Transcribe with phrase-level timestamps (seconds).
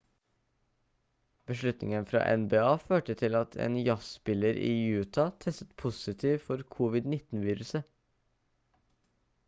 [1.49, 4.71] beslutningen fra nba førte til at en jazzspiller i
[5.03, 7.91] utah testet positivt for covid-19-viruset